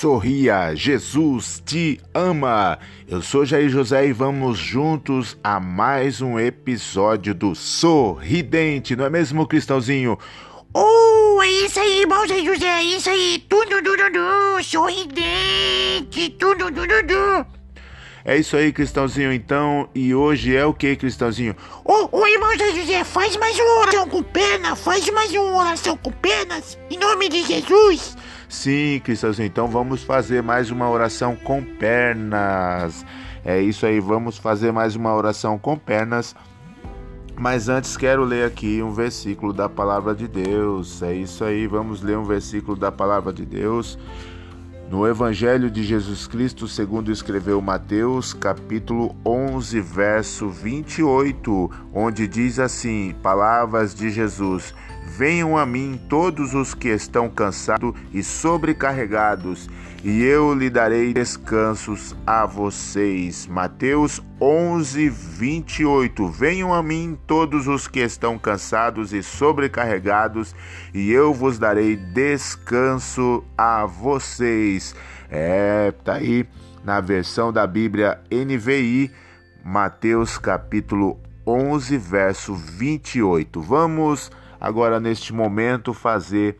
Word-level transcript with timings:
Sorria, 0.00 0.74
Jesus 0.74 1.62
te 1.62 2.00
ama. 2.14 2.78
Eu 3.06 3.20
sou 3.20 3.44
Jair 3.44 3.68
José 3.68 4.06
e 4.06 4.14
vamos 4.14 4.56
juntos 4.56 5.36
a 5.44 5.60
mais 5.60 6.22
um 6.22 6.40
episódio 6.40 7.34
do 7.34 7.54
Sorridente, 7.54 8.96
não 8.96 9.04
é 9.04 9.10
mesmo, 9.10 9.46
Cristãozinho? 9.46 10.18
Oh, 10.72 11.42
é 11.42 11.50
isso 11.50 11.78
aí, 11.78 12.00
irmão 12.00 12.26
Jair 12.26 12.46
José, 12.46 12.66
é 12.66 12.82
isso 12.82 13.10
aí, 13.10 13.44
tudo, 13.46 13.82
tudo, 13.82 14.10
tudo, 14.10 14.64
sorridente, 14.64 16.30
tudo, 16.38 16.72
tudo, 16.72 17.06
tudo. 17.06 17.46
É 18.24 18.38
isso 18.38 18.56
aí, 18.56 18.72
Cristãozinho, 18.72 19.30
então, 19.30 19.86
e 19.94 20.14
hoje 20.14 20.56
é 20.56 20.64
o 20.64 20.72
que, 20.72 20.96
Cristãozinho? 20.96 21.54
Ô, 21.84 21.92
oh, 21.92 22.08
oh, 22.12 22.26
irmão 22.26 22.56
José, 22.56 23.04
faz 23.04 23.36
mais 23.36 23.58
uma 23.58 23.80
oração 23.80 24.08
com 24.08 24.22
pena, 24.22 24.74
faz 24.74 25.06
mais 25.10 25.30
uma 25.32 25.56
oração 25.56 25.94
com 25.98 26.10
penas, 26.10 26.78
em 26.90 26.96
nome 26.96 27.28
de 27.28 27.42
Jesus. 27.42 28.16
Sim, 28.50 29.00
Cristãozinho, 29.04 29.46
então 29.46 29.68
vamos 29.68 30.02
fazer 30.02 30.42
mais 30.42 30.72
uma 30.72 30.90
oração 30.90 31.36
com 31.36 31.62
pernas. 31.62 33.06
É 33.44 33.60
isso 33.60 33.86
aí, 33.86 34.00
vamos 34.00 34.38
fazer 34.38 34.72
mais 34.72 34.96
uma 34.96 35.14
oração 35.14 35.56
com 35.56 35.78
pernas. 35.78 36.34
Mas 37.38 37.68
antes 37.68 37.96
quero 37.96 38.24
ler 38.24 38.44
aqui 38.44 38.82
um 38.82 38.90
versículo 38.90 39.52
da 39.52 39.68
palavra 39.68 40.16
de 40.16 40.26
Deus. 40.26 41.00
É 41.00 41.14
isso 41.14 41.44
aí, 41.44 41.68
vamos 41.68 42.02
ler 42.02 42.18
um 42.18 42.24
versículo 42.24 42.76
da 42.76 42.90
palavra 42.90 43.32
de 43.32 43.46
Deus. 43.46 43.96
No 44.90 45.06
Evangelho 45.06 45.70
de 45.70 45.84
Jesus 45.84 46.26
Cristo, 46.26 46.66
segundo 46.66 47.12
escreveu 47.12 47.60
Mateus, 47.60 48.34
capítulo 48.34 49.14
11, 49.24 49.80
verso 49.80 50.48
28, 50.48 51.70
onde 51.94 52.26
diz 52.26 52.58
assim: 52.58 53.14
Palavras 53.22 53.94
de 53.94 54.10
Jesus: 54.10 54.74
Venham 55.16 55.56
a 55.56 55.64
mim 55.64 56.00
todos 56.08 56.54
os 56.54 56.74
que 56.74 56.88
estão 56.88 57.28
cansados 57.30 57.94
e 58.12 58.20
sobrecarregados, 58.20 59.70
e 60.02 60.22
eu 60.22 60.54
lhe 60.54 60.70
darei 60.70 61.12
descansos 61.12 62.16
a 62.26 62.46
vocês. 62.46 63.46
Mateus 63.46 64.22
11, 64.40 65.10
28. 65.10 66.26
Venham 66.28 66.72
a 66.72 66.82
mim 66.82 67.18
todos 67.26 67.66
os 67.66 67.86
que 67.86 68.00
estão 68.00 68.38
cansados 68.38 69.12
e 69.12 69.22
sobrecarregados, 69.22 70.54
e 70.94 71.10
eu 71.10 71.34
vos 71.34 71.58
darei 71.58 71.96
descanso 71.96 73.44
a 73.58 73.84
vocês. 73.84 74.94
É, 75.28 75.92
tá 76.02 76.14
aí 76.14 76.48
na 76.82 77.00
versão 77.00 77.52
da 77.52 77.66
Bíblia 77.66 78.20
NVI, 78.30 79.10
Mateus 79.62 80.38
capítulo 80.38 81.20
11, 81.46 81.98
verso 81.98 82.54
28. 82.54 83.60
Vamos 83.60 84.32
agora 84.58 84.98
neste 84.98 85.34
momento 85.34 85.92
fazer 85.92 86.58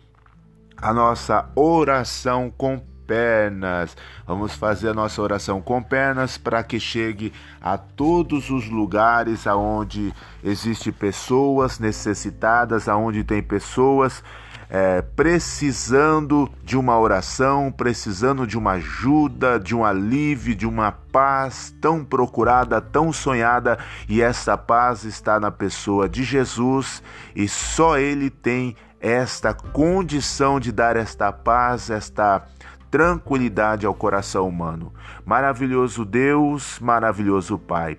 a 0.76 0.92
nossa 0.92 1.50
oração 1.54 2.52
com 2.54 2.89
pernas. 3.10 3.96
Vamos 4.24 4.54
fazer 4.54 4.90
a 4.90 4.94
nossa 4.94 5.20
oração 5.20 5.60
com 5.60 5.82
pernas 5.82 6.38
para 6.38 6.62
que 6.62 6.78
chegue 6.78 7.32
a 7.60 7.76
todos 7.76 8.50
os 8.50 8.68
lugares 8.68 9.48
aonde 9.48 10.14
existe 10.44 10.92
pessoas 10.92 11.80
necessitadas, 11.80 12.88
aonde 12.88 13.24
tem 13.24 13.42
pessoas 13.42 14.22
é, 14.68 15.02
precisando 15.02 16.48
de 16.62 16.76
uma 16.76 16.96
oração, 16.96 17.72
precisando 17.72 18.46
de 18.46 18.56
uma 18.56 18.74
ajuda, 18.74 19.58
de 19.58 19.74
um 19.74 19.84
alívio, 19.84 20.54
de 20.54 20.64
uma 20.64 20.92
paz 20.92 21.74
tão 21.80 22.04
procurada, 22.04 22.80
tão 22.80 23.12
sonhada, 23.12 23.76
e 24.08 24.22
essa 24.22 24.56
paz 24.56 25.02
está 25.02 25.40
na 25.40 25.50
pessoa 25.50 26.08
de 26.08 26.22
Jesus 26.22 27.02
e 27.34 27.48
só 27.48 27.98
Ele 27.98 28.30
tem 28.30 28.76
esta 29.00 29.54
condição 29.54 30.60
de 30.60 30.70
dar 30.70 30.94
esta 30.94 31.32
paz, 31.32 31.88
esta 31.90 32.46
tranquilidade 32.90 33.86
ao 33.86 33.94
coração 33.94 34.48
humano. 34.48 34.92
Maravilhoso 35.24 36.04
Deus, 36.04 36.78
maravilhoso 36.80 37.58
Pai. 37.58 37.96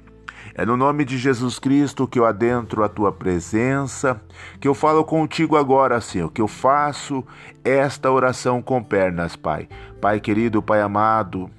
É 0.53 0.65
no 0.65 0.75
nome 0.75 1.05
de 1.05 1.17
Jesus 1.17 1.57
Cristo 1.59 2.07
que 2.07 2.19
eu 2.19 2.25
adentro 2.25 2.83
a 2.83 2.89
tua 2.89 3.11
presença, 3.11 4.21
que 4.59 4.67
eu 4.67 4.73
falo 4.73 5.03
contigo 5.05 5.55
agora, 5.55 6.01
Senhor, 6.01 6.29
que 6.29 6.41
eu 6.41 6.47
faço 6.47 7.23
esta 7.63 8.11
oração 8.11 8.61
com 8.61 8.83
pernas, 8.83 9.35
Pai. 9.35 9.69
Pai 10.01 10.19
querido, 10.19 10.61
Pai 10.61 10.81
amado, 10.81 11.49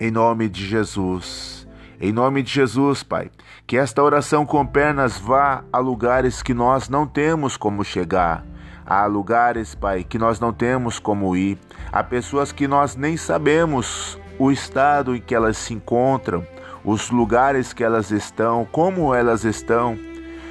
em 0.00 0.10
nome 0.10 0.48
de 0.48 0.66
Jesus. 0.66 1.66
Em 2.00 2.12
nome 2.12 2.42
de 2.42 2.52
Jesus, 2.52 3.02
Pai, 3.02 3.30
que 3.66 3.76
esta 3.76 4.02
oração 4.02 4.44
com 4.44 4.66
pernas 4.66 5.18
vá 5.18 5.64
a 5.72 5.78
lugares 5.78 6.42
que 6.42 6.52
nós 6.52 6.88
não 6.88 7.06
temos 7.06 7.56
como 7.56 7.82
chegar. 7.84 8.44
Há 8.86 9.04
lugares, 9.06 9.74
Pai, 9.74 10.04
que 10.04 10.18
nós 10.18 10.38
não 10.38 10.52
temos 10.52 10.98
como 10.98 11.36
ir. 11.36 11.58
Há 11.90 12.04
pessoas 12.04 12.52
que 12.52 12.68
nós 12.68 12.94
nem 12.94 13.16
sabemos 13.16 14.18
o 14.38 14.52
estado 14.52 15.16
em 15.16 15.20
que 15.20 15.34
elas 15.34 15.56
se 15.56 15.74
encontram 15.74 16.46
os 16.84 17.10
lugares 17.10 17.72
que 17.72 17.82
elas 17.82 18.12
estão, 18.12 18.64
como 18.70 19.12
elas 19.12 19.44
estão, 19.44 19.98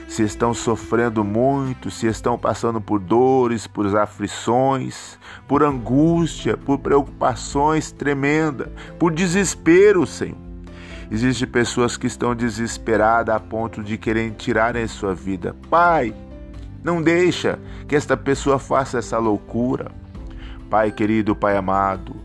se 0.06 0.22
estão 0.22 0.54
sofrendo 0.54 1.24
muito, 1.24 1.90
se 1.90 2.08
estão 2.08 2.38
passando 2.38 2.82
por 2.82 3.00
dores, 3.00 3.68
por 3.68 3.96
aflições, 3.96 5.18
por 5.48 5.64
angústia, 5.64 6.58
por 6.58 6.80
preocupações 6.80 7.90
tremendas, 7.90 8.68
por 9.00 9.14
desespero, 9.14 10.06
Senhor. 10.06 10.38
Existem 11.10 11.48
pessoas 11.48 11.96
que 11.96 12.08
estão 12.08 12.36
desesperadas 12.36 13.34
a 13.34 13.40
ponto 13.40 13.82
de 13.82 13.98
querer 13.98 14.32
tirar 14.32 14.76
a 14.76 14.88
sua 14.88 15.14
vida. 15.16 15.56
Pai, 15.70 16.14
não 16.86 17.02
deixa 17.02 17.58
que 17.88 17.96
esta 17.96 18.16
pessoa 18.16 18.60
faça 18.60 19.00
essa 19.00 19.18
loucura. 19.18 19.92
Pai 20.70 20.92
querido, 20.92 21.36
Pai 21.36 21.58
amado, 21.58 22.16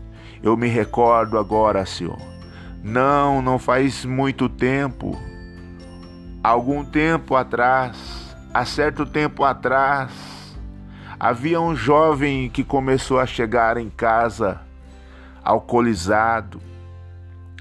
eu 0.43 0.55
me 0.55 0.67
recordo 0.67 1.39
agora, 1.39 1.83
Senhor, 1.83 2.21
não, 2.83 3.41
não 3.41 3.57
faz 3.57 4.05
muito 4.05 4.47
tempo. 4.47 5.17
Algum 6.43 6.85
tempo 6.85 7.35
atrás, 7.35 8.35
há 8.53 8.63
certo 8.63 9.03
tempo 9.03 9.43
atrás, 9.43 10.11
havia 11.19 11.59
um 11.59 11.75
jovem 11.75 12.47
que 12.47 12.63
começou 12.63 13.19
a 13.19 13.25
chegar 13.25 13.77
em 13.77 13.89
casa 13.89 14.61
alcoolizado. 15.43 16.61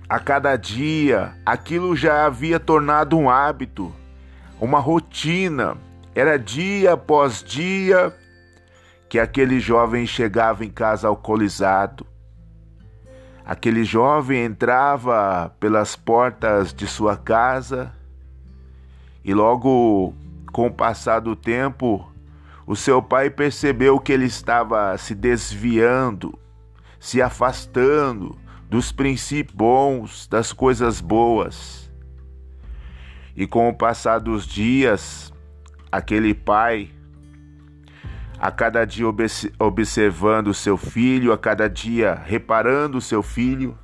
A 0.06 0.18
cada 0.18 0.54
dia, 0.54 1.32
aquilo 1.46 1.96
já 1.96 2.26
havia 2.26 2.60
tornado 2.60 3.16
um 3.16 3.30
hábito, 3.30 3.90
uma 4.60 4.78
rotina. 4.78 5.78
Era 6.20 6.38
dia 6.38 6.92
após 6.92 7.42
dia 7.42 8.14
que 9.08 9.18
aquele 9.18 9.58
jovem 9.58 10.06
chegava 10.06 10.62
em 10.66 10.68
casa 10.68 11.08
alcoolizado. 11.08 12.06
Aquele 13.42 13.84
jovem 13.84 14.44
entrava 14.44 15.50
pelas 15.58 15.96
portas 15.96 16.74
de 16.74 16.86
sua 16.86 17.16
casa 17.16 17.90
e 19.24 19.32
logo 19.32 20.12
com 20.52 20.66
o 20.66 20.70
passar 20.70 21.20
do 21.20 21.34
tempo, 21.34 22.06
o 22.66 22.76
seu 22.76 23.02
pai 23.02 23.30
percebeu 23.30 23.98
que 23.98 24.12
ele 24.12 24.26
estava 24.26 24.98
se 24.98 25.14
desviando, 25.14 26.38
se 26.98 27.22
afastando 27.22 28.38
dos 28.68 28.92
princípios 28.92 29.56
bons, 29.56 30.26
das 30.26 30.52
coisas 30.52 31.00
boas. 31.00 31.90
E 33.34 33.46
com 33.46 33.70
o 33.70 33.74
passar 33.74 34.18
dos 34.18 34.46
dias, 34.46 35.29
aquele 35.90 36.34
pai 36.34 36.90
a 38.38 38.50
cada 38.50 38.84
dia 38.86 39.04
observando 39.58 40.48
o 40.48 40.54
seu 40.54 40.76
filho, 40.76 41.32
a 41.32 41.38
cada 41.38 41.68
dia 41.68 42.14
reparando 42.14 42.96
o 42.96 43.00
seu 43.00 43.22
filho, 43.22 43.76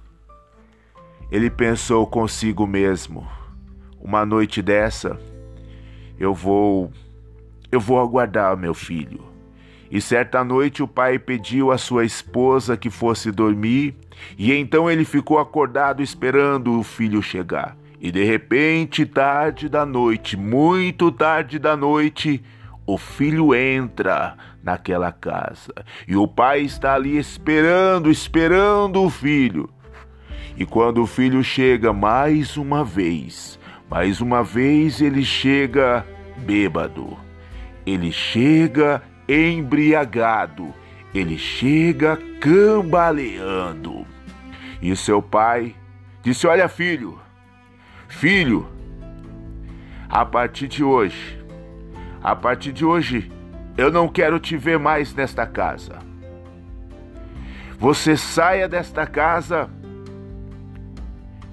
ele 1.30 1.50
pensou 1.50 2.06
consigo 2.06 2.66
mesmo: 2.66 3.26
uma 4.00 4.24
noite 4.24 4.62
dessa, 4.62 5.18
eu 6.18 6.32
vou 6.32 6.90
eu 7.70 7.80
vou 7.80 8.00
aguardar 8.00 8.56
meu 8.56 8.72
filho. 8.72 9.24
E 9.90 10.00
certa 10.00 10.42
noite 10.42 10.82
o 10.82 10.88
pai 10.88 11.18
pediu 11.18 11.70
à 11.70 11.78
sua 11.78 12.04
esposa 12.04 12.76
que 12.76 12.90
fosse 12.90 13.30
dormir, 13.30 13.94
e 14.38 14.52
então 14.52 14.90
ele 14.90 15.04
ficou 15.04 15.38
acordado 15.38 16.02
esperando 16.02 16.78
o 16.78 16.82
filho 16.82 17.22
chegar. 17.22 17.76
E 18.00 18.10
de 18.10 18.24
repente, 18.24 19.06
tarde 19.06 19.68
da 19.68 19.86
noite, 19.86 20.36
muito 20.36 21.10
tarde 21.10 21.58
da 21.58 21.76
noite, 21.76 22.42
o 22.86 22.98
filho 22.98 23.54
entra 23.54 24.36
naquela 24.62 25.10
casa 25.10 25.72
e 26.06 26.16
o 26.16 26.28
pai 26.28 26.60
está 26.60 26.94
ali 26.94 27.16
esperando, 27.16 28.10
esperando 28.10 29.02
o 29.02 29.10
filho. 29.10 29.68
E 30.56 30.64
quando 30.64 31.02
o 31.02 31.06
filho 31.06 31.42
chega 31.42 31.92
mais 31.92 32.56
uma 32.56 32.84
vez, 32.84 33.58
mais 33.90 34.20
uma 34.20 34.42
vez 34.42 35.00
ele 35.00 35.24
chega 35.24 36.04
bêbado, 36.38 37.16
ele 37.84 38.12
chega 38.12 39.02
embriagado, 39.28 40.72
ele 41.14 41.38
chega 41.38 42.18
cambaleando. 42.40 44.06
E 44.80 44.94
seu 44.94 45.20
pai 45.20 45.74
disse: 46.22 46.46
Olha, 46.46 46.68
filho, 46.68 47.18
filho, 48.08 48.66
a 50.08 50.24
partir 50.24 50.68
de 50.68 50.82
hoje, 50.82 51.44
a 52.22 52.34
partir 52.34 52.72
de 52.72 52.84
hoje, 52.84 53.30
eu 53.76 53.90
não 53.90 54.08
quero 54.08 54.38
te 54.40 54.56
ver 54.56 54.78
mais 54.78 55.14
nesta 55.14 55.46
casa. 55.46 55.98
você 57.78 58.16
saia 58.16 58.66
desta 58.66 59.06
casa 59.06 59.68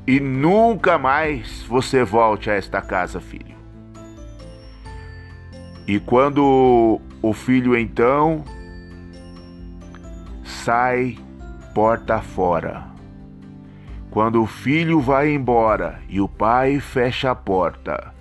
e 0.08 0.20
nunca 0.20 0.98
mais 0.98 1.64
você 1.64 2.04
volte 2.04 2.50
a 2.50 2.54
esta 2.54 2.82
casa, 2.82 3.20
filho. 3.20 3.56
E 5.86 6.00
quando 6.00 7.02
o 7.22 7.34
filho 7.34 7.78
então 7.78 8.44
sai 10.44 11.18
porta 11.74 12.22
fora. 12.22 12.93
Quando 14.14 14.44
o 14.44 14.46
filho 14.46 15.00
vai 15.00 15.34
embora 15.34 16.00
e 16.08 16.22
o 16.22 16.30
pai 16.30 16.80
fecha 16.80 17.32
a 17.32 17.36
porta, 17.36 18.14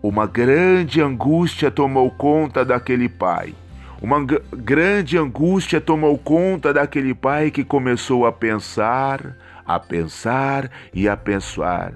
uma 0.00 0.24
grande 0.24 1.00
angústia 1.00 1.68
tomou 1.68 2.08
conta 2.12 2.64
daquele 2.64 3.08
pai. 3.08 3.56
Uma 4.00 4.24
grande 4.24 5.18
angústia 5.18 5.80
tomou 5.80 6.16
conta 6.16 6.72
daquele 6.72 7.12
pai 7.12 7.50
que 7.50 7.64
começou 7.64 8.24
a 8.24 8.30
pensar, 8.30 9.36
a 9.66 9.80
pensar 9.80 10.70
e 10.94 11.08
a 11.08 11.16
pensar. 11.16 11.94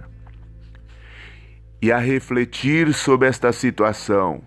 E 1.81 1.93
a 1.93 1.99
refletir 1.99 2.93
sobre 2.93 3.29
esta 3.29 3.53
situação. 3.53 4.43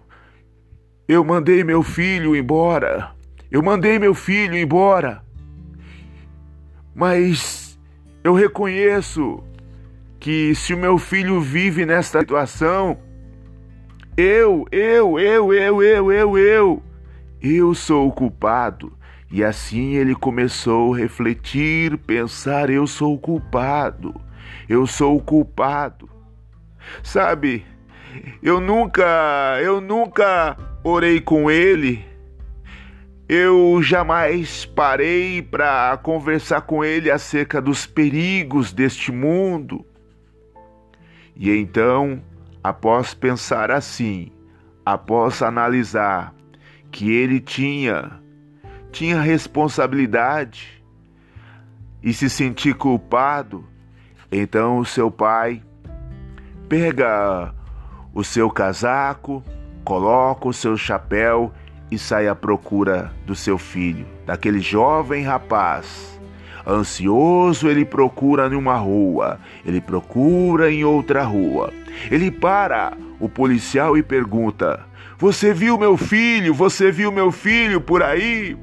Eu 1.07 1.23
mandei 1.23 1.63
meu 1.63 1.81
filho 1.81 2.35
embora. 2.35 3.11
Eu 3.49 3.63
mandei 3.63 3.97
meu 3.97 4.13
filho 4.13 4.57
embora. 4.57 5.23
Mas 6.93 7.70
eu 8.23 8.33
reconheço 8.33 9.43
que 10.19 10.53
se 10.53 10.73
o 10.73 10.77
meu 10.77 10.97
filho 10.97 11.41
vive 11.41 11.85
nesta 11.85 12.19
situação, 12.19 12.97
eu, 14.15 14.65
eu, 14.71 15.19
eu, 15.19 15.53
eu, 15.53 15.81
eu, 15.81 16.11
eu, 16.11 16.37
eu, 16.37 16.83
eu 17.41 17.73
sou 17.73 18.07
o 18.07 18.11
culpado. 18.11 18.93
E 19.31 19.43
assim 19.43 19.95
ele 19.95 20.13
começou 20.13 20.93
a 20.93 20.97
refletir, 20.97 21.97
pensar: 21.97 22.69
eu 22.69 22.85
sou 22.85 23.15
o 23.15 23.19
culpado, 23.19 24.13
eu 24.67 24.85
sou 24.85 25.17
o 25.17 25.21
culpado. 25.21 26.09
Sabe, 27.01 27.65
eu 28.43 28.59
nunca, 28.59 29.57
eu 29.63 29.79
nunca 29.79 30.57
orei 30.83 31.21
com 31.21 31.49
ele, 31.49 32.05
eu 33.33 33.81
jamais 33.81 34.65
parei 34.65 35.41
para 35.41 35.95
conversar 35.95 36.63
com 36.63 36.83
ele 36.83 37.09
acerca 37.09 37.61
dos 37.61 37.85
perigos 37.85 38.73
deste 38.73 39.09
mundo. 39.09 39.85
E 41.33 41.49
então, 41.49 42.21
após 42.61 43.13
pensar 43.13 43.71
assim, 43.71 44.33
após 44.85 45.41
analisar 45.41 46.35
que 46.91 47.09
ele 47.09 47.39
tinha 47.39 48.19
tinha 48.91 49.21
responsabilidade 49.21 50.83
e 52.03 52.13
se 52.13 52.29
sentir 52.29 52.75
culpado, 52.75 53.65
então 54.29 54.77
o 54.77 54.83
seu 54.83 55.09
pai 55.09 55.63
pega 56.67 57.55
o 58.13 58.25
seu 58.25 58.49
casaco, 58.49 59.41
coloca 59.85 60.49
o 60.49 60.53
seu 60.53 60.75
chapéu 60.75 61.53
e 61.91 61.97
sai 61.97 62.27
à 62.27 62.33
procura 62.33 63.11
do 63.25 63.35
seu 63.35 63.57
filho, 63.57 64.05
daquele 64.25 64.61
jovem 64.61 65.23
rapaz. 65.23 66.19
Ansioso, 66.65 67.67
ele 67.67 67.83
procura 67.83 68.47
em 68.47 68.55
uma 68.55 68.75
rua, 68.77 69.39
ele 69.65 69.81
procura 69.81 70.71
em 70.71 70.85
outra 70.85 71.23
rua. 71.23 71.73
Ele 72.09 72.31
para 72.31 72.93
o 73.19 73.27
policial 73.27 73.97
e 73.97 74.03
pergunta: 74.03 74.79
Você 75.17 75.53
viu 75.53 75.77
meu 75.77 75.97
filho? 75.97 76.53
Você 76.53 76.91
viu 76.91 77.11
meu 77.11 77.31
filho 77.31 77.81
por 77.81 78.01
aí? 78.01 78.57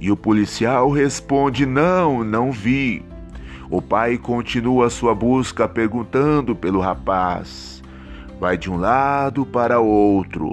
E 0.00 0.10
o 0.10 0.16
policial 0.16 0.90
responde: 0.90 1.66
Não, 1.66 2.24
não 2.24 2.50
vi. 2.50 3.04
O 3.68 3.82
pai 3.82 4.16
continua 4.16 4.90
sua 4.90 5.14
busca 5.14 5.68
perguntando 5.68 6.54
pelo 6.54 6.80
rapaz. 6.80 7.82
Vai 8.38 8.56
de 8.56 8.70
um 8.70 8.76
lado 8.76 9.46
para 9.46 9.80
outro. 9.80 10.52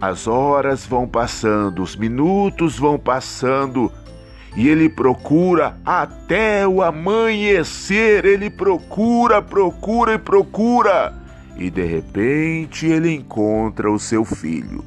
As 0.00 0.28
horas 0.28 0.86
vão 0.86 1.08
passando, 1.08 1.82
os 1.82 1.96
minutos 1.96 2.78
vão 2.78 2.98
passando 2.98 3.92
e 4.56 4.68
ele 4.68 4.88
procura 4.88 5.76
até 5.84 6.66
o 6.66 6.82
amanhecer. 6.82 8.24
Ele 8.24 8.48
procura, 8.48 9.42
procura 9.42 10.14
e 10.14 10.18
procura. 10.18 11.14
E 11.56 11.70
de 11.70 11.84
repente 11.84 12.86
ele 12.86 13.12
encontra 13.12 13.90
o 13.90 13.98
seu 13.98 14.24
filho. 14.24 14.84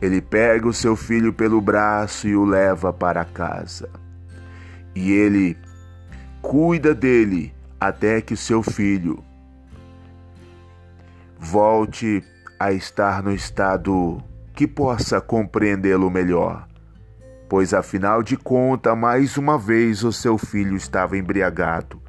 Ele 0.00 0.20
pega 0.20 0.66
o 0.66 0.72
seu 0.72 0.96
filho 0.96 1.32
pelo 1.32 1.60
braço 1.60 2.26
e 2.26 2.34
o 2.34 2.44
leva 2.44 2.92
para 2.92 3.24
casa. 3.24 3.88
E 4.94 5.12
ele 5.12 5.56
cuida 6.40 6.94
dele 6.94 7.54
até 7.78 8.20
que 8.20 8.36
seu 8.36 8.62
filho 8.62 9.22
volte 11.38 12.22
a 12.62 12.72
estar 12.72 13.22
no 13.22 13.32
estado 13.32 14.22
que 14.54 14.66
possa 14.66 15.20
compreendê-lo 15.20 16.10
melhor. 16.10 16.68
Pois 17.48 17.74
afinal 17.74 18.22
de 18.22 18.36
contas, 18.36 18.96
mais 18.96 19.36
uma 19.36 19.58
vez 19.58 20.04
o 20.04 20.12
seu 20.12 20.38
filho 20.38 20.76
estava 20.76 21.16
embriagado. 21.16 22.00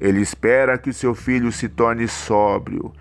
Ele 0.00 0.20
espera 0.20 0.78
que 0.78 0.92
seu 0.92 1.14
filho 1.14 1.52
se 1.52 1.68
torne 1.68 2.08
sóbrio, 2.08 2.92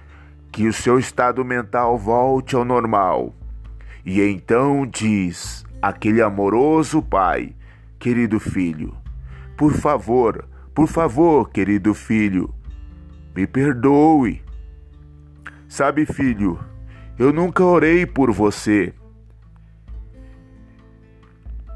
que 0.51 0.67
o 0.67 0.73
seu 0.73 0.99
estado 0.99 1.43
mental 1.43 1.97
volte 1.97 2.55
ao 2.55 2.65
normal 2.65 3.33
e 4.05 4.21
então 4.21 4.85
diz 4.85 5.65
aquele 5.81 6.21
amoroso 6.21 7.01
pai: 7.01 7.55
Querido 7.99 8.39
filho, 8.39 8.95
por 9.57 9.73
favor, 9.73 10.47
por 10.73 10.87
favor, 10.87 11.49
querido 11.49 11.93
filho, 11.93 12.53
me 13.35 13.45
perdoe. 13.45 14.41
Sabe, 15.69 16.03
filho, 16.03 16.59
eu 17.17 17.31
nunca 17.31 17.63
orei 17.63 18.03
por 18.03 18.31
você. 18.31 18.91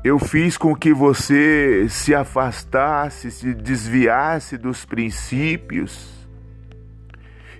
Eu 0.03 0.17
fiz 0.17 0.57
com 0.57 0.75
que 0.75 0.91
você 0.91 1.85
se 1.87 2.13
afastasse, 2.13 3.29
se 3.29 3.53
desviasse 3.53 4.57
dos 4.57 4.83
princípios. 4.83 6.27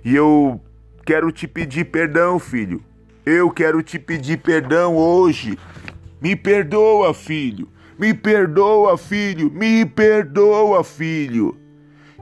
E 0.04 0.12
eu 0.12 0.60
quero 1.06 1.30
te 1.30 1.46
pedir 1.46 1.84
perdão, 1.84 2.40
filho. 2.40 2.82
Eu 3.24 3.48
quero 3.50 3.80
te 3.80 3.96
pedir 3.96 4.38
perdão 4.38 4.96
hoje. 4.96 5.56
Me 6.20 6.34
perdoa, 6.34 7.14
filho. 7.14 7.68
Me 7.96 8.12
perdoa, 8.12 8.98
filho. 8.98 9.50
Me 9.52 9.86
perdoa, 9.86 10.82
filho. 10.82 11.56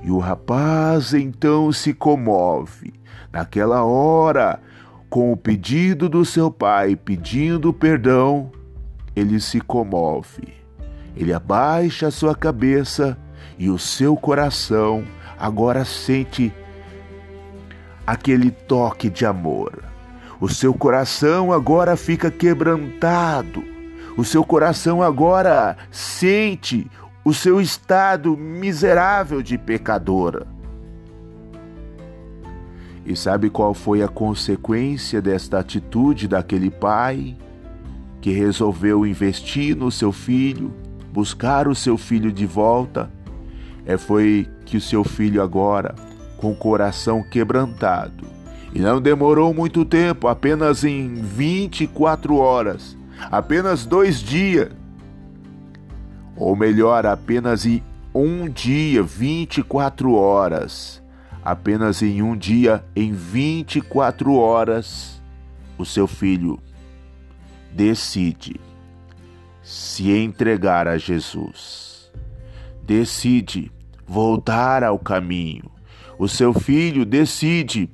E 0.02 0.10
o 0.10 0.18
rapaz 0.18 1.14
então 1.14 1.72
se 1.72 1.94
comove. 1.94 3.01
Naquela 3.32 3.82
hora, 3.82 4.60
com 5.08 5.32
o 5.32 5.36
pedido 5.36 6.08
do 6.08 6.24
seu 6.24 6.50
pai 6.50 6.96
pedindo 6.96 7.72
perdão, 7.72 8.50
ele 9.16 9.40
se 9.40 9.60
comove. 9.60 10.54
Ele 11.16 11.32
abaixa 11.32 12.08
a 12.08 12.10
sua 12.10 12.34
cabeça 12.34 13.16
e 13.58 13.70
o 13.70 13.78
seu 13.78 14.16
coração 14.16 15.04
agora 15.38 15.84
sente 15.84 16.52
aquele 18.06 18.50
toque 18.50 19.08
de 19.08 19.24
amor. 19.24 19.82
O 20.40 20.48
seu 20.48 20.74
coração 20.74 21.52
agora 21.52 21.96
fica 21.96 22.30
quebrantado. 22.30 23.62
O 24.16 24.24
seu 24.24 24.44
coração 24.44 25.02
agora 25.02 25.76
sente 25.90 26.90
o 27.24 27.32
seu 27.32 27.60
estado 27.60 28.36
miserável 28.36 29.40
de 29.40 29.56
pecadora. 29.56 30.46
E 33.04 33.16
sabe 33.16 33.50
qual 33.50 33.74
foi 33.74 34.02
a 34.02 34.08
consequência 34.08 35.20
desta 35.20 35.58
atitude 35.58 36.28
daquele 36.28 36.70
pai 36.70 37.36
que 38.20 38.30
resolveu 38.30 39.04
investir 39.04 39.76
no 39.76 39.90
seu 39.90 40.12
filho, 40.12 40.72
buscar 41.12 41.66
o 41.66 41.74
seu 41.74 41.98
filho 41.98 42.32
de 42.32 42.46
volta? 42.46 43.10
É 43.84 43.96
foi 43.98 44.48
que 44.64 44.76
o 44.76 44.80
seu 44.80 45.02
filho 45.02 45.42
agora, 45.42 45.94
com 46.36 46.52
o 46.52 46.56
coração 46.56 47.22
quebrantado, 47.22 48.24
e 48.72 48.78
não 48.78 49.00
demorou 49.00 49.52
muito 49.52 49.84
tempo, 49.84 50.28
apenas 50.28 50.84
em 50.84 51.14
24 51.14 52.36
horas, 52.36 52.96
apenas 53.30 53.84
dois 53.84 54.20
dias, 54.20 54.70
ou 56.36 56.54
melhor, 56.56 57.04
apenas 57.04 57.66
em 57.66 57.82
um 58.14 58.48
dia, 58.48 59.02
24 59.02 60.14
horas, 60.14 61.01
apenas 61.42 62.02
em 62.02 62.22
um 62.22 62.36
dia, 62.36 62.84
em 62.94 63.12
24 63.12 64.34
horas, 64.34 65.20
o 65.76 65.84
seu 65.84 66.06
filho 66.06 66.58
decide 67.72 68.60
se 69.62 70.10
entregar 70.10 70.86
a 70.86 70.98
Jesus. 70.98 72.10
Decide 72.82 73.70
voltar 74.06 74.82
ao 74.84 74.98
caminho. 74.98 75.70
O 76.18 76.28
seu 76.28 76.52
filho 76.52 77.04
decide 77.04 77.90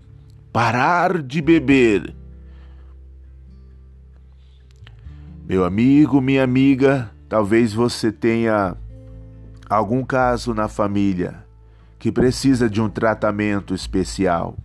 parar 0.53 1.23
de 1.23 1.41
beber. 1.41 2.15
Meu 5.47 5.65
amigo, 5.65 6.21
minha 6.21 6.45
amiga, 6.45 7.11
Talvez 7.29 7.75
você 7.75 8.11
tenha 8.11 8.75
algum 9.69 10.03
caso 10.03 10.55
na 10.55 10.67
família 10.67 11.45
que 11.99 12.13
precisa 12.13 12.69
de 12.69 12.81
um 12.81 12.89
tratamento 12.89 13.75
especial. 13.75 14.57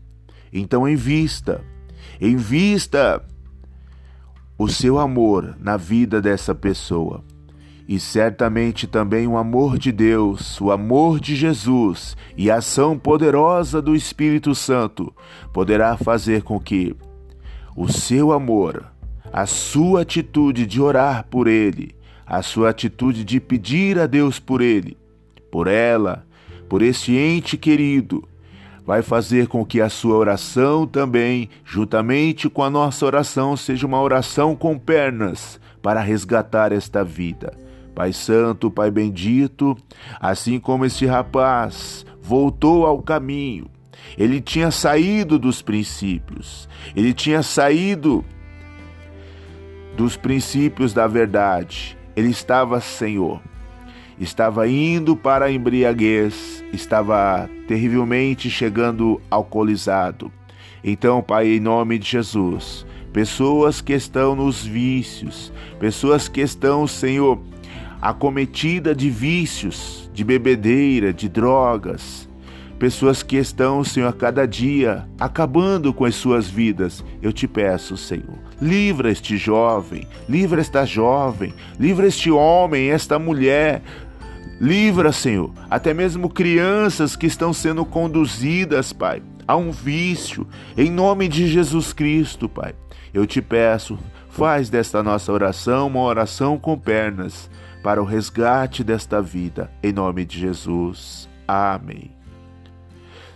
Então 0.52 0.88
invista, 0.88 1.62
invista 2.22 3.24
o 4.58 4.68
seu 4.68 5.00
amor 5.00 5.58
na 5.60 5.78
vida 5.78 6.22
dessa 6.22 6.54
pessoa. 6.54 7.24
E 7.88 8.00
certamente 8.00 8.88
também 8.88 9.28
o 9.28 9.36
amor 9.36 9.78
de 9.78 9.92
Deus, 9.92 10.60
o 10.62 10.72
amor 10.72 11.20
de 11.20 11.36
Jesus 11.36 12.16
e 12.38 12.50
a 12.50 12.58
ação 12.58 12.98
poderosa 12.98 13.82
do 13.82 13.94
Espírito 13.94 14.56
Santo 14.56 15.14
poderá 15.52 15.98
fazer 15.98 16.44
com 16.44 16.60
que 16.60 16.96
o 17.76 17.92
seu 17.92 18.32
amor, 18.32 18.86
a 19.34 19.46
sua 19.46 20.04
atitude 20.04 20.66
de 20.66 20.80
orar 20.80 21.26
por 21.30 21.48
ele, 21.48 21.94
a 22.26 22.42
sua 22.42 22.70
atitude 22.70 23.26
de 23.26 23.40
pedir 23.40 24.00
a 24.00 24.08
Deus 24.08 24.40
por 24.40 24.62
ele, 24.62 24.98
por 25.52 25.68
ela, 25.68 26.26
por 26.68 26.82
este 26.82 27.16
ente 27.16 27.58
querido, 27.58 28.28
vai 28.86 29.02
fazer 29.02 29.48
com 29.48 29.66
que 29.66 29.80
a 29.80 29.90
sua 29.90 30.16
oração 30.18 30.86
também, 30.86 31.50
juntamente 31.64 32.50
com 32.50 32.64
a 32.64 32.70
nossa 32.70 33.06
oração, 33.06 33.56
seja 33.56 33.88
uma 33.88 34.02
oração 34.02 34.56
com 34.56 34.78
pernas 34.78 35.60
para 35.82 36.02
resgatar 36.02 36.72
esta 36.72 37.04
vida. 37.04 37.54
Pai 37.94 38.12
Santo, 38.12 38.72
Pai 38.72 38.90
Bendito, 38.90 39.78
assim 40.20 40.60
como 40.60 40.86
este 40.86 41.06
rapaz 41.06 42.06
voltou 42.22 42.86
ao 42.86 43.02
caminho, 43.02 43.68
ele 44.18 44.42
tinha 44.42 44.72
saído 44.72 45.38
dos 45.38 45.62
princípios, 45.62 46.68
ele 46.96 47.14
tinha 47.14 47.44
saído 47.44 48.26
dos 49.96 50.18
princípios 50.18 50.94
da 50.94 51.06
verdade, 51.06 51.98
ele 52.16 52.30
estava, 52.30 52.82
Senhor, 52.82 53.42
estava 54.20 54.68
indo 54.68 55.16
para 55.16 55.46
a 55.46 55.52
embriaguez, 55.52 56.64
estava 56.72 57.50
terrivelmente 57.68 58.50
chegando 58.50 59.22
alcoolizado. 59.30 60.32
Então, 60.84 61.22
Pai, 61.22 61.48
em 61.48 61.60
nome 61.60 61.98
de 61.98 62.10
Jesus, 62.10 62.86
pessoas 63.12 63.80
que 63.80 63.94
estão 63.94 64.36
nos 64.36 64.66
vícios, 64.66 65.52
pessoas 65.80 66.28
que 66.28 66.42
estão, 66.42 66.86
Senhor, 66.88 67.42
acometida 68.02 68.94
de 68.94 69.10
vícios, 69.10 70.10
de 70.14 70.24
bebedeira, 70.24 71.14
de 71.14 71.30
drogas, 71.30 72.28
pessoas 72.78 73.24
que 73.24 73.38
estão, 73.38 73.82
Senhor, 73.82 74.10
a 74.10 74.12
cada 74.12 74.46
dia 74.46 75.08
acabando 75.18 75.94
com 75.94 76.04
as 76.04 76.16
suas 76.16 76.50
vidas. 76.50 77.02
Eu 77.22 77.32
te 77.32 77.48
peço, 77.48 77.96
Senhor, 77.96 78.38
livra 78.62 79.10
este 79.10 79.38
jovem, 79.38 80.06
livra 80.28 80.60
esta 80.60 80.84
jovem, 80.84 81.54
livra 81.80 82.08
este 82.08 82.30
homem, 82.30 82.90
esta 82.90 83.18
mulher. 83.18 83.82
Livra, 84.64 85.12
Senhor, 85.12 85.52
até 85.70 85.94
mesmo 85.94 86.30
crianças 86.30 87.18
que 87.18 87.28
estão 87.28 87.52
sendo 87.52 87.84
conduzidas, 87.84 88.94
Pai, 88.94 89.22
a 89.46 89.58
um 89.58 89.72
vício, 89.72 90.48
em 90.78 90.90
nome 90.90 91.28
de 91.28 91.48
Jesus 91.48 91.92
Cristo, 91.92 92.48
Pai. 92.48 92.74
Eu 93.14 93.28
te 93.28 93.42
peço, 93.42 94.00
faz 94.30 94.70
desta 94.70 95.04
nossa 95.04 95.34
oração 95.34 95.88
uma 95.88 96.00
oração 96.00 96.58
com 96.58 96.80
pernas 96.80 97.50
para 97.84 98.02
o 98.02 98.06
resgate 98.06 98.86
desta 98.86 99.22
vida, 99.22 99.70
em 99.84 99.92
nome 99.92 100.24
de 100.24 100.40
Jesus. 100.40 101.28
Amém. 101.46 102.16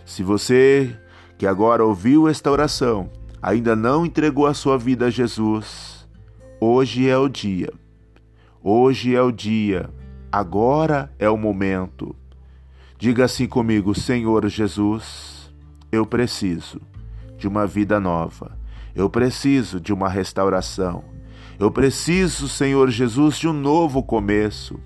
Se 0.06 0.22
você 0.22 0.98
que 1.36 1.46
agora 1.46 1.84
ouviu 1.84 2.26
esta 2.26 2.50
oração 2.50 3.10
ainda 3.42 3.76
não 3.76 4.06
entregou 4.06 4.46
a 4.46 4.54
sua 4.54 4.78
vida 4.78 5.08
a 5.08 5.10
Jesus, 5.10 6.08
hoje 6.58 7.06
é 7.06 7.18
o 7.18 7.28
dia. 7.28 7.70
Hoje 8.62 9.14
é 9.14 9.20
o 9.20 9.30
dia. 9.30 9.90
Agora 10.30 11.12
é 11.18 11.28
o 11.28 11.36
momento. 11.36 12.14
Diga 12.98 13.24
assim 13.24 13.46
comigo, 13.46 13.94
Senhor 13.94 14.48
Jesus, 14.48 15.52
eu 15.90 16.04
preciso 16.04 16.80
de 17.36 17.46
uma 17.46 17.66
vida 17.66 18.00
nova. 18.00 18.58
Eu 18.94 19.08
preciso 19.08 19.80
de 19.80 19.92
uma 19.92 20.08
restauração. 20.08 21.04
Eu 21.58 21.70
preciso, 21.70 22.48
Senhor 22.48 22.90
Jesus, 22.90 23.36
de 23.36 23.48
um 23.48 23.52
novo 23.52 24.02
começo. 24.02 24.78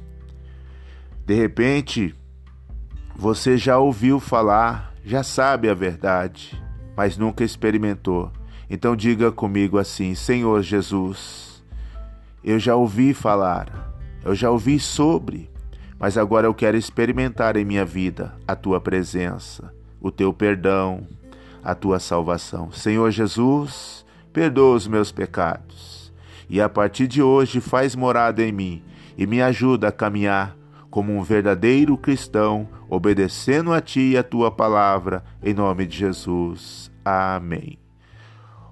De 1.27 1.35
repente, 1.35 2.15
você 3.17 3.57
já 3.57 3.79
ouviu 3.79 4.21
falar 4.21 4.93
já 5.05 5.23
sabe 5.23 5.69
a 5.69 5.75
verdade, 5.75 6.63
mas 6.97 7.17
nunca 7.17 7.43
experimentou. 7.43 8.31
Então 8.71 8.95
diga 8.95 9.33
comigo 9.33 9.79
assim: 9.79 10.15
Senhor 10.15 10.63
Jesus, 10.63 11.63
eu 12.45 12.59
já 12.59 12.77
ouvi 12.77 13.13
falar, 13.13 13.92
eu 14.25 14.35
já 14.35 14.51
ouvi 14.51 14.79
sobre, 14.79 15.51
mas 15.99 16.17
agora 16.17 16.47
eu 16.47 16.55
quero 16.55 16.77
experimentar 16.77 17.57
em 17.57 17.65
minha 17.65 17.85
vida 17.85 18.35
a 18.47 18.55
tua 18.55 18.81
presença, 18.81 19.73
o 20.01 20.11
teu 20.11 20.33
perdão, 20.33 21.07
a 21.63 21.75
tua 21.75 21.99
salvação. 21.99 22.71
Senhor 22.73 23.11
Jesus, 23.11 24.05
perdoa 24.33 24.77
os 24.77 24.87
meus 24.87 25.13
pecados 25.13 26.13
e 26.49 26.61
a 26.61 26.69
partir 26.69 27.07
de 27.07 27.23
hoje 27.23 27.61
faz 27.61 27.95
morada 27.97 28.43
em 28.43 28.53
mim 28.53 28.83
e 29.17 29.27
me 29.27 29.41
ajuda 29.41 29.89
a 29.89 29.93
caminhar 29.93 30.57
como 30.91 31.17
um 31.17 31.23
verdadeiro 31.23 31.97
cristão, 31.97 32.69
obedecendo 32.91 33.73
a 33.73 33.81
Ti 33.81 34.11
e 34.11 34.19
a 34.19 34.23
Tua 34.23 34.51
palavra, 34.51 35.25
em 35.43 35.55
nome 35.55 35.87
de 35.87 35.97
Jesus. 35.97 36.91
Amém. 37.03 37.79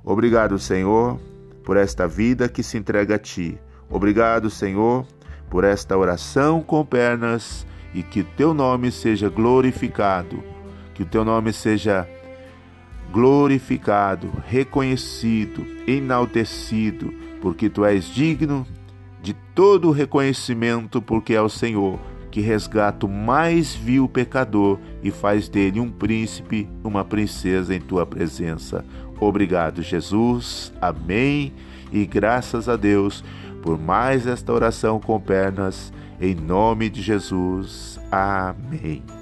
Obrigado, 0.04 0.58
Senhor, 0.58 1.18
por 1.64 1.78
esta 1.78 2.06
vida 2.06 2.46
que 2.46 2.62
se 2.62 2.76
entrega 2.76 3.14
a 3.14 3.18
Ti. 3.18 3.58
Obrigado, 3.88 4.50
Senhor, 4.50 5.06
por 5.50 5.64
esta 5.64 5.98
oração 5.98 6.62
com 6.62 6.84
pernas 6.86 7.66
e 7.92 8.02
que 8.02 8.22
Teu 8.22 8.54
nome 8.54 8.90
seja 8.92 9.28
glorificado, 9.28 10.42
que 10.94 11.02
o 11.02 11.06
Teu 11.06 11.24
nome 11.24 11.52
seja 11.52 12.08
glorificado, 13.12 14.30
reconhecido, 14.46 15.66
enaltecido, 15.86 17.12
porque 17.42 17.68
Tu 17.68 17.84
és 17.84 18.04
digno 18.04 18.64
de 19.20 19.34
todo 19.54 19.88
o 19.88 19.92
reconhecimento, 19.92 21.02
porque 21.02 21.34
é 21.34 21.42
o 21.42 21.48
Senhor 21.48 21.98
que 22.30 22.40
resgata 22.40 23.06
o 23.06 23.08
mais 23.08 23.74
vil 23.74 24.08
pecador 24.08 24.78
e 25.02 25.10
faz 25.10 25.48
dele 25.48 25.80
um 25.80 25.90
príncipe, 25.90 26.68
uma 26.84 27.04
princesa 27.04 27.74
em 27.74 27.80
tua 27.80 28.06
presença. 28.06 28.84
Obrigado, 29.18 29.82
Jesus. 29.82 30.72
Amém. 30.80 31.52
E 31.92 32.06
graças 32.06 32.68
a 32.68 32.76
Deus 32.76 33.24
por 33.62 33.78
mais 33.78 34.26
esta 34.26 34.52
oração 34.52 34.98
com 34.98 35.20
pernas, 35.20 35.92
em 36.20 36.34
nome 36.34 36.88
de 36.88 37.02
Jesus. 37.02 37.98
Amém. 38.10 39.19